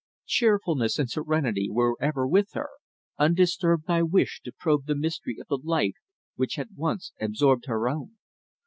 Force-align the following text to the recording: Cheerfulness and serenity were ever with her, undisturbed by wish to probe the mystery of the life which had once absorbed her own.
Cheerfulness 0.25 0.97
and 0.97 1.07
serenity 1.11 1.69
were 1.69 1.93
ever 2.01 2.27
with 2.27 2.53
her, 2.53 2.69
undisturbed 3.19 3.85
by 3.85 4.01
wish 4.01 4.41
to 4.45 4.51
probe 4.51 4.87
the 4.87 4.95
mystery 4.95 5.37
of 5.39 5.45
the 5.47 5.59
life 5.63 5.97
which 6.33 6.55
had 6.55 6.75
once 6.75 7.11
absorbed 7.19 7.67
her 7.67 7.87
own. 7.87 8.17